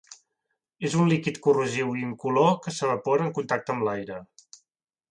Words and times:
És 0.87 0.95
un 1.03 1.11
líquid 1.11 1.37
corrosiu 1.49 1.93
i 1.99 2.03
incolor 2.09 2.51
que 2.65 2.75
s'evapora 2.79 3.31
en 3.31 3.39
contacte 3.39 3.77
amb 3.77 3.89
l'aire. 3.91 4.21